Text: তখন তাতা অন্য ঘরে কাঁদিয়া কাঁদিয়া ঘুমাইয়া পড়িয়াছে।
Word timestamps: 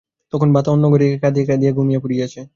তখন 0.33 0.49
তাতা 0.55 0.69
অন্য 0.71 0.85
ঘরে 0.89 1.07
কাঁদিয়া 1.23 1.45
কাঁদিয়া 1.47 1.71
ঘুমাইয়া 1.71 2.03
পড়িয়াছে। 2.03 2.41